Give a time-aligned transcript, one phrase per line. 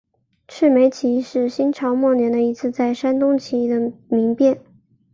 [0.47, 4.59] 赤眉起义是新朝末年的一次在山东地区的民变。